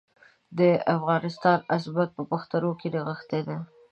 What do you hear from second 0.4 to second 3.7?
د افغانستان عظمت په پښتنو کې نغښتی دی.